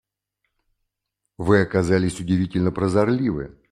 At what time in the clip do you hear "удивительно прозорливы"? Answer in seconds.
2.19-3.55